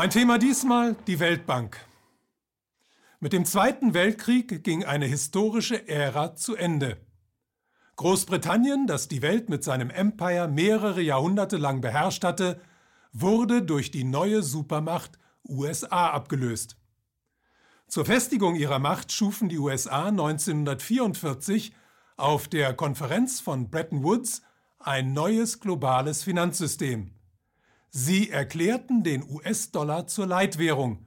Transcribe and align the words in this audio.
Mein 0.00 0.08
Thema 0.08 0.38
diesmal 0.38 0.96
die 1.06 1.20
Weltbank. 1.20 1.78
Mit 3.18 3.34
dem 3.34 3.44
Zweiten 3.44 3.92
Weltkrieg 3.92 4.64
ging 4.64 4.82
eine 4.82 5.04
historische 5.04 5.88
Ära 5.88 6.34
zu 6.36 6.56
Ende. 6.56 6.96
Großbritannien, 7.96 8.86
das 8.86 9.08
die 9.08 9.20
Welt 9.20 9.50
mit 9.50 9.62
seinem 9.62 9.90
Empire 9.90 10.48
mehrere 10.48 11.02
Jahrhunderte 11.02 11.58
lang 11.58 11.82
beherrscht 11.82 12.24
hatte, 12.24 12.62
wurde 13.12 13.60
durch 13.60 13.90
die 13.90 14.04
neue 14.04 14.42
Supermacht 14.42 15.18
USA 15.46 16.08
abgelöst. 16.08 16.78
Zur 17.86 18.06
Festigung 18.06 18.54
ihrer 18.54 18.78
Macht 18.78 19.12
schufen 19.12 19.50
die 19.50 19.58
USA 19.58 20.06
1944 20.06 21.74
auf 22.16 22.48
der 22.48 22.72
Konferenz 22.72 23.40
von 23.40 23.68
Bretton 23.68 24.02
Woods 24.02 24.40
ein 24.78 25.12
neues 25.12 25.60
globales 25.60 26.22
Finanzsystem. 26.22 27.19
Sie 27.90 28.30
erklärten 28.30 29.02
den 29.02 29.28
US-Dollar 29.28 30.06
zur 30.06 30.26
Leitwährung, 30.26 31.06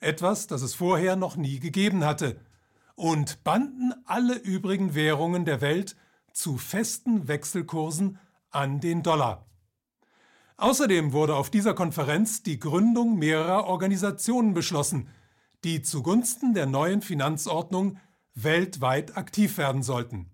etwas, 0.00 0.46
das 0.46 0.62
es 0.62 0.74
vorher 0.74 1.14
noch 1.14 1.36
nie 1.36 1.60
gegeben 1.60 2.04
hatte, 2.04 2.40
und 2.94 3.44
banden 3.44 3.92
alle 4.06 4.36
übrigen 4.36 4.94
Währungen 4.94 5.44
der 5.44 5.60
Welt 5.60 5.94
zu 6.32 6.56
festen 6.56 7.28
Wechselkursen 7.28 8.18
an 8.50 8.80
den 8.80 9.02
Dollar. 9.02 9.46
Außerdem 10.56 11.12
wurde 11.12 11.34
auf 11.36 11.50
dieser 11.50 11.74
Konferenz 11.74 12.42
die 12.42 12.58
Gründung 12.58 13.18
mehrerer 13.18 13.66
Organisationen 13.66 14.54
beschlossen, 14.54 15.08
die 15.64 15.82
zugunsten 15.82 16.54
der 16.54 16.66
neuen 16.66 17.02
Finanzordnung 17.02 17.98
weltweit 18.34 19.16
aktiv 19.16 19.58
werden 19.58 19.82
sollten. 19.82 20.30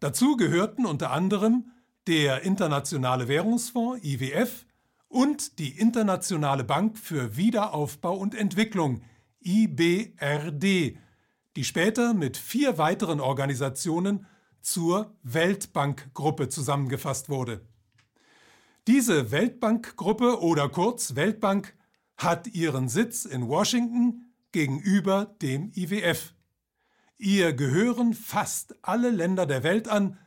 Dazu 0.00 0.36
gehörten 0.36 0.84
unter 0.84 1.10
anderem 1.12 1.70
der 2.06 2.42
Internationale 2.42 3.28
Währungsfonds 3.28 4.04
IWF 4.04 4.65
und 5.08 5.58
die 5.58 5.78
Internationale 5.78 6.64
Bank 6.64 6.98
für 6.98 7.36
Wiederaufbau 7.36 8.16
und 8.16 8.34
Entwicklung 8.34 9.02
IBRD, 9.40 10.98
die 11.56 11.64
später 11.64 12.14
mit 12.14 12.36
vier 12.36 12.78
weiteren 12.78 13.20
Organisationen 13.20 14.26
zur 14.60 15.14
Weltbankgruppe 15.22 16.48
zusammengefasst 16.48 17.28
wurde. 17.28 17.64
Diese 18.86 19.30
Weltbankgruppe 19.30 20.40
oder 20.42 20.68
kurz 20.68 21.14
Weltbank 21.14 21.74
hat 22.16 22.48
ihren 22.48 22.88
Sitz 22.88 23.24
in 23.24 23.48
Washington 23.48 24.32
gegenüber 24.52 25.36
dem 25.42 25.70
IWF. 25.74 26.34
Ihr 27.18 27.52
gehören 27.52 28.14
fast 28.14 28.74
alle 28.82 29.10
Länder 29.10 29.46
der 29.46 29.62
Welt 29.62 29.88
an, 29.88 30.18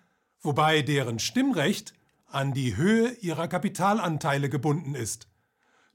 wobei 0.41 0.81
deren 0.81 1.19
Stimmrecht 1.19 1.93
an 2.31 2.53
die 2.53 2.75
Höhe 2.75 3.11
ihrer 3.21 3.47
Kapitalanteile 3.47 4.49
gebunden 4.49 4.95
ist. 4.95 5.27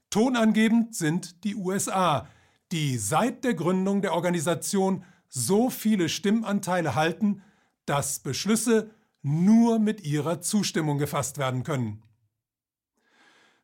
Tonangebend 0.09 0.95
sind 0.95 1.43
die 1.43 1.55
USA, 1.55 2.27
die 2.71 2.97
seit 2.97 3.43
der 3.43 3.53
Gründung 3.53 4.01
der 4.01 4.13
Organisation 4.13 5.03
so 5.27 5.69
viele 5.69 6.09
Stimmanteile 6.09 6.95
halten, 6.95 7.41
dass 7.85 8.19
Beschlüsse 8.19 8.91
nur 9.21 9.79
mit 9.79 10.05
ihrer 10.05 10.41
Zustimmung 10.41 10.97
gefasst 10.97 11.37
werden 11.37 11.63
können. 11.63 12.01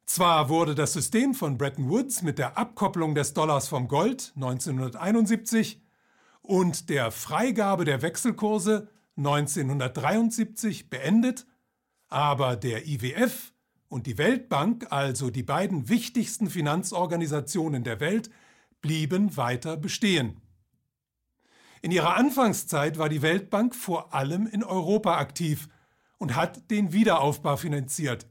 Zwar 0.05 0.49
wurde 0.49 0.75
das 0.75 0.94
System 0.94 1.33
von 1.33 1.58
Bretton 1.58 1.89
Woods 1.89 2.22
mit 2.22 2.38
der 2.38 2.58
Abkopplung 2.58 3.16
des 3.16 3.33
Dollars 3.33 3.69
vom 3.69 3.88
Gold 3.88 4.33
1971 4.36 5.81
und 6.42 6.89
der 6.89 7.11
Freigabe 7.11 7.86
der 7.86 8.02
Wechselkurse 8.02 8.89
1973 9.16 10.89
beendet, 10.89 11.45
aber 12.12 12.56
der 12.58 12.88
IWF 12.88 13.54
und 13.88 14.06
die 14.06 14.17
Weltbank, 14.17 14.88
also 14.92 15.30
die 15.30 15.44
beiden 15.44 15.89
wichtigsten 15.89 16.49
Finanzorganisationen 16.49 17.83
der 17.83 17.99
Welt, 17.99 18.30
blieben 18.82 19.38
weiter 19.38 19.77
bestehen. 19.77 20.42
In 21.82 21.92
ihrer 21.92 22.16
Anfangszeit 22.16 22.98
war 22.98 23.10
die 23.10 23.22
Weltbank 23.22 23.73
vor 23.73 24.14
allem 24.14 24.45
in 24.45 24.64
Europa 24.64 25.17
aktiv 25.17 25.67
und 26.17 26.36
hat 26.36 26.70
den 26.70 26.94
Wiederaufbau 26.94 27.58
finanziert 27.58 28.28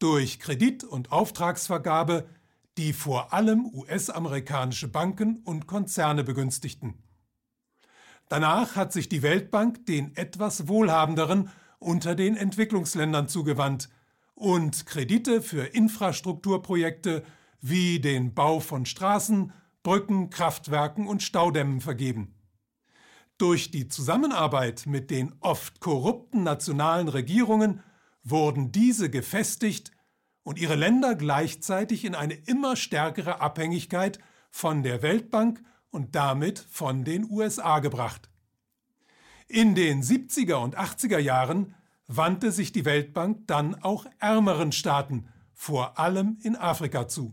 durch 0.00 0.40
Kredit- 0.40 0.84
und 0.84 1.12
Auftragsvergabe, 1.12 2.28
die 2.78 2.92
vor 2.92 3.32
allem 3.32 3.66
US-amerikanische 3.72 4.88
Banken 4.88 5.36
und 5.44 5.66
Konzerne 5.66 6.24
begünstigten. 6.24 6.94
Danach 8.28 8.76
hat 8.76 8.92
sich 8.92 9.08
die 9.08 9.22
Weltbank 9.22 9.86
den 9.86 10.16
etwas 10.16 10.68
wohlhabenderen 10.68 11.50
unter 11.80 12.14
den 12.14 12.36
Entwicklungsländern 12.36 13.26
zugewandt 13.26 13.88
und 14.34 14.86
Kredite 14.86 15.42
für 15.42 15.64
Infrastrukturprojekte 15.64 17.24
wie 17.60 18.00
den 18.00 18.32
Bau 18.34 18.60
von 18.60 18.86
Straßen, 18.86 19.52
Brücken, 19.82 20.30
Kraftwerken 20.30 21.06
und 21.06 21.22
Staudämmen 21.22 21.80
vergeben. 21.80 22.34
Durch 23.38 23.70
die 23.70 23.88
Zusammenarbeit 23.88 24.84
mit 24.86 25.10
den 25.10 25.34
oft 25.40 25.80
korrupten 25.80 26.42
nationalen 26.42 27.08
Regierungen 27.08 27.82
wurden 28.22 28.70
diese 28.70 29.08
gefestigt 29.08 29.90
und 30.42 30.58
ihre 30.58 30.74
Länder 30.74 31.14
gleichzeitig 31.14 32.04
in 32.04 32.14
eine 32.14 32.34
immer 32.34 32.76
stärkere 32.76 33.40
Abhängigkeit 33.40 34.18
von 34.50 34.82
der 34.82 35.02
Weltbank 35.02 35.62
und 35.90 36.14
damit 36.14 36.58
von 36.58 37.04
den 37.04 37.30
USA 37.30 37.78
gebracht. 37.78 38.30
In 39.52 39.74
den 39.74 40.00
70er 40.00 40.62
und 40.62 40.78
80er 40.78 41.18
Jahren 41.18 41.74
wandte 42.06 42.52
sich 42.52 42.70
die 42.70 42.84
Weltbank 42.84 43.48
dann 43.48 43.74
auch 43.82 44.06
ärmeren 44.20 44.70
Staaten, 44.70 45.26
vor 45.54 45.98
allem 45.98 46.38
in 46.44 46.54
Afrika 46.54 47.08
zu. 47.08 47.32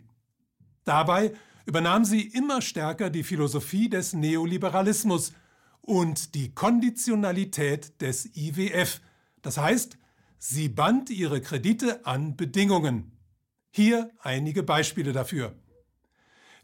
Dabei 0.83 1.35
übernahm 1.67 2.05
sie 2.05 2.21
immer 2.21 2.63
stärker 2.63 3.11
die 3.11 3.21
Philosophie 3.21 3.87
des 3.87 4.13
Neoliberalismus 4.13 5.33
und 5.81 6.33
die 6.33 6.55
Konditionalität 6.55 8.01
des 8.01 8.35
IWF, 8.35 8.99
das 9.43 9.59
heißt, 9.59 9.99
sie 10.39 10.69
band 10.69 11.11
ihre 11.11 11.39
Kredite 11.39 12.03
an 12.07 12.35
Bedingungen. 12.35 13.11
Hier 13.69 14.09
einige 14.23 14.63
Beispiele 14.63 15.11
dafür. 15.11 15.53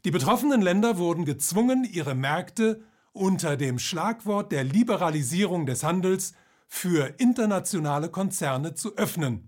Die 0.03 0.09
betroffenen 0.09 0.63
Länder 0.63 0.97
wurden 0.97 1.25
gezwungen, 1.25 1.83
ihre 1.83 2.15
Märkte 2.15 2.81
unter 3.13 3.55
dem 3.57 3.79
Schlagwort 3.79 4.51
der 4.51 4.63
Liberalisierung 4.63 5.65
des 5.65 5.83
Handels 5.83 6.33
für 6.67 7.13
internationale 7.19 8.09
Konzerne 8.09 8.73
zu 8.73 8.97
öffnen. 8.97 9.47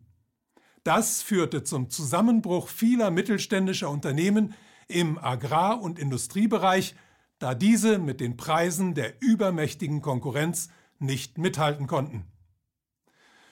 Das 0.84 1.24
führte 1.24 1.64
zum 1.64 1.90
Zusammenbruch 1.90 2.70
vieler 2.70 3.10
mittelständischer 3.10 3.90
Unternehmen 3.90 4.54
im 4.88 5.18
Agrar- 5.18 5.82
und 5.82 5.98
Industriebereich, 5.98 6.96
da 7.40 7.56
diese 7.56 7.98
mit 7.98 8.22
den 8.22 8.38
Preisen 8.38 8.94
der 8.94 9.20
übermächtigen 9.20 10.04
Konkurrenz 10.04 10.70
nicht 11.00 11.40
mithalten 11.40 11.88
konnten. 11.88 12.26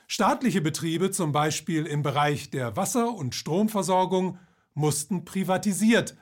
Staatliche 0.07 0.61
Betriebe, 0.61 1.09
zum 1.09 1.31
Beispiel 1.31 1.87
im 1.87 2.03
Bereich 2.03 2.51
der 2.51 2.75
Wasser- 2.77 3.15
und 3.15 3.33
Stromversorgung, 3.33 4.37
mussten 4.75 5.25
privatisiert 5.25 6.15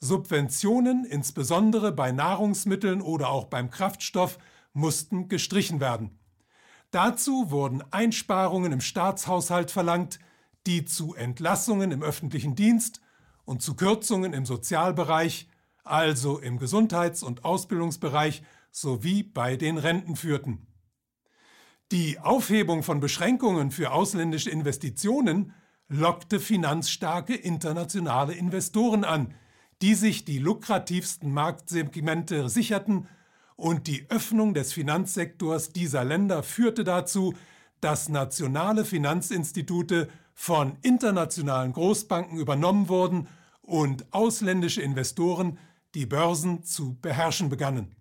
Subventionen, 0.00 1.04
insbesondere 1.04 1.92
bei 1.92 2.12
Nahrungsmitteln 2.12 3.00
oder 3.00 3.30
auch 3.30 3.46
beim 3.46 3.70
Kraftstoff, 3.70 4.38
mussten 4.72 5.28
gestrichen 5.28 5.80
werden. 5.80 6.18
Dazu 6.90 7.50
wurden 7.50 7.82
Einsparungen 7.90 8.72
im 8.72 8.80
Staatshaushalt 8.80 9.70
verlangt, 9.70 10.18
die 10.66 10.84
zu 10.84 11.14
Entlassungen 11.14 11.92
im 11.92 12.02
öffentlichen 12.02 12.54
Dienst 12.54 13.00
und 13.44 13.62
zu 13.62 13.74
Kürzungen 13.74 14.32
im 14.32 14.44
Sozialbereich, 14.44 15.48
also 15.84 16.38
im 16.38 16.58
Gesundheits- 16.58 17.22
und 17.22 17.44
Ausbildungsbereich 17.44 18.42
sowie 18.70 19.22
bei 19.22 19.56
den 19.56 19.78
Renten 19.78 20.16
führten. 20.16 20.66
Die 21.92 22.18
Aufhebung 22.18 22.82
von 22.82 22.98
Beschränkungen 22.98 23.70
für 23.70 23.92
ausländische 23.92 24.50
Investitionen 24.50 25.54
lockte 25.88 26.40
finanzstarke 26.40 27.34
internationale 27.34 28.34
Investoren 28.34 29.04
an, 29.04 29.34
die 29.82 29.94
sich 29.94 30.24
die 30.24 30.38
lukrativsten 30.38 31.32
Marktsegmente 31.32 32.48
sicherten, 32.48 33.08
und 33.56 33.86
die 33.86 34.04
Öffnung 34.10 34.52
des 34.52 34.74
Finanzsektors 34.74 35.72
dieser 35.72 36.04
Länder 36.04 36.42
führte 36.42 36.84
dazu, 36.84 37.32
dass 37.80 38.10
nationale 38.10 38.84
Finanzinstitute 38.84 40.08
von 40.34 40.76
internationalen 40.82 41.72
Großbanken 41.72 42.38
übernommen 42.38 42.90
wurden 42.90 43.28
und 43.62 44.12
ausländische 44.12 44.82
Investoren 44.82 45.58
die 45.94 46.04
Börsen 46.04 46.62
zu 46.62 46.98
beherrschen 47.00 47.48
begannen. 47.48 47.96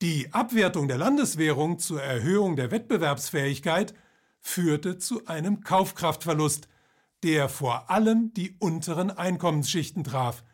Die 0.00 0.32
Abwertung 0.32 0.88
der 0.88 0.96
Landeswährung 0.96 1.78
zur 1.78 2.02
Erhöhung 2.02 2.56
der 2.56 2.70
Wettbewerbsfähigkeit 2.70 3.94
führte 4.40 4.96
zu 4.98 5.26
einem 5.26 5.60
Kaufkraftverlust, 5.60 6.68
der 7.22 7.48
vor 7.48 7.90
allem 7.90 8.32
die 8.32 8.54
unteren 8.58 9.10
Einkommensschichten 9.10 10.04
traf, 10.04 10.44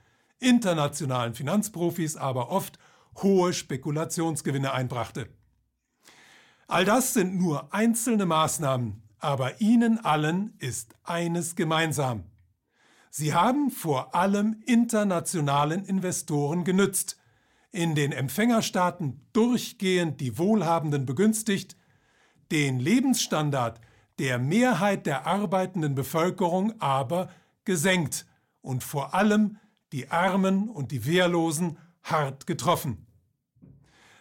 internationalen 0.45 1.35
Finanzprofis 1.35 2.17
aber 2.17 2.51
oft 2.51 2.79
hohe 3.23 3.53
Spekulationsgewinne 3.53 4.73
einbrachte. 4.73 5.29
All 6.67 6.85
das 6.85 7.15
sind 7.15 7.37
nur 7.37 7.73
einzelne 7.73 8.27
Maßnahmen, 8.27 9.03
aber 9.19 9.61
ihnen 9.61 10.05
allen 10.05 10.55
ist 10.59 10.95
eines 11.03 11.57
gemeinsam. 11.57 12.25
Sie 13.11 13.33
haben 13.33 13.71
vor 13.71 14.15
allem 14.15 14.63
internationalen 14.67 15.85
Investoren 15.85 16.65
genützt, 16.65 17.17
in 17.71 17.95
den 17.95 18.13
Empfängerstaaten 18.13 19.27
durchgehend 19.33 20.21
die 20.21 20.39
Wohlhabenden 20.39 21.07
begünstigt, 21.07 21.77
den 22.51 22.79
Lebensstandard 22.79 23.81
der 24.19 24.39
Mehrheit 24.39 25.07
der 25.07 25.27
arbeitenden 25.27 25.95
Bevölkerung 25.95 26.81
aber 26.81 27.31
gesenkt 27.65 28.27
und 28.63 28.85
vor 28.85 29.15
allem 29.15 29.59
die 29.95 30.11
Armen 30.11 30.69
und 30.69 30.91
die 30.91 31.07
Wehrlosen 31.07 31.79
hart 32.03 32.49
getroffen. 32.49 33.07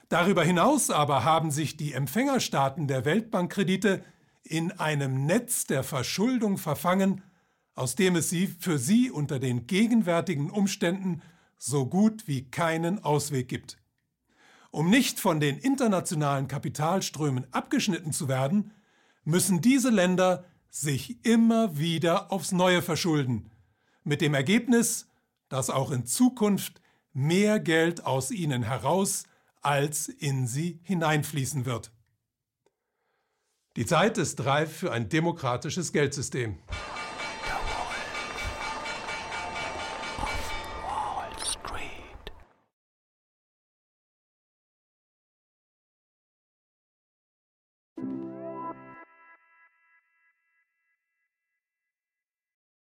Darüber 0.07 0.43
hinaus 0.43 0.91
aber 0.91 1.23
haben 1.23 1.49
sich 1.49 1.77
die 1.77 1.93
Empfängerstaaten 1.93 2.87
der 2.87 3.05
Weltbankkredite 3.05 4.03
in 4.43 4.71
einem 4.73 5.25
Netz 5.25 5.65
der 5.65 5.81
Verschuldung 5.83 6.59
verfangen, 6.59 7.23
aus 7.73 7.95
dem 7.95 8.15
es 8.15 8.29
sie 8.29 8.45
für 8.45 8.77
sie 8.77 9.09
unter 9.09 9.39
den 9.39 9.65
gegenwärtigen 9.65 10.51
Umständen 10.51 11.23
so 11.57 11.87
gut 11.87 12.27
wie 12.27 12.51
keinen 12.51 13.03
Ausweg 13.03 13.49
gibt. 13.49 13.77
Um 14.69 14.91
nicht 14.91 15.19
von 15.19 15.39
den 15.39 15.57
internationalen 15.57 16.47
Kapitalströmen 16.47 17.51
abgeschnitten 17.51 18.13
zu 18.13 18.27
werden, 18.27 18.73
müssen 19.23 19.59
diese 19.59 19.89
Länder 19.89 20.45
sich 20.69 21.25
immer 21.25 21.79
wieder 21.79 22.31
aufs 22.31 22.51
Neue 22.51 22.83
verschulden, 22.83 23.49
mit 24.03 24.21
dem 24.21 24.35
Ergebnis, 24.35 25.07
dass 25.53 25.69
auch 25.69 25.91
in 25.91 26.07
Zukunft 26.07 26.81
mehr 27.13 27.59
Geld 27.59 28.07
aus 28.07 28.31
ihnen 28.31 28.63
heraus 28.63 29.25
als 29.61 30.07
in 30.07 30.47
sie 30.47 30.79
hineinfließen 30.81 31.67
wird. 31.67 31.91
Die 33.75 33.85
Zeit 33.85 34.17
ist 34.17 34.43
reif 34.45 34.75
für 34.75 34.91
ein 34.91 35.09
demokratisches 35.09 35.93
Geldsystem. 35.93 36.57